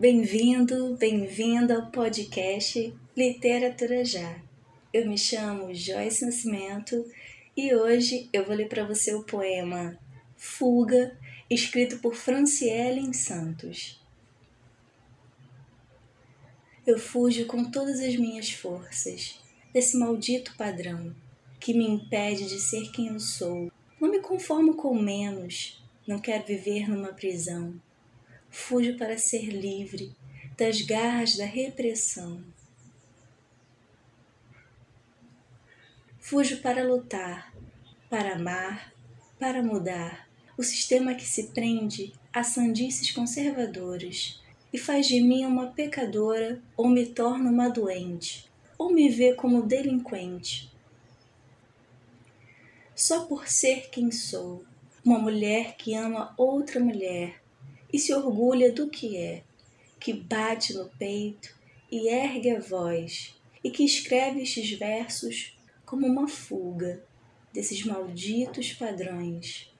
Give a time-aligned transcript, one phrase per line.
[0.00, 4.40] Bem-vindo, bem-vinda ao podcast Literatura Já.
[4.94, 7.04] Eu me chamo Joyce Nascimento
[7.56, 9.98] e hoje eu vou ler para você o poema
[10.36, 11.18] Fuga,
[11.50, 14.00] escrito por Franciele Santos.
[16.86, 19.40] Eu fujo com todas as minhas forças
[19.74, 21.12] desse maldito padrão
[21.58, 23.68] que me impede de ser quem eu sou.
[24.00, 27.74] Não me conformo com menos, não quero viver numa prisão
[28.50, 30.14] fujo para ser livre
[30.56, 32.42] das garras da repressão.
[36.18, 37.54] Fujo para lutar,
[38.10, 38.92] para amar,
[39.38, 44.42] para mudar o sistema que se prende a sandices conservadoras
[44.72, 49.62] e faz de mim uma pecadora ou me torna uma doente ou me vê como
[49.62, 50.70] delinquente.
[52.94, 54.64] Só por ser quem sou,
[55.04, 57.40] uma mulher que ama outra mulher
[57.92, 59.42] e se orgulha do que é,
[59.98, 61.56] que bate no peito
[61.90, 67.02] e ergue a voz, e que escreve estes versos como uma fuga
[67.52, 69.72] desses malditos padrões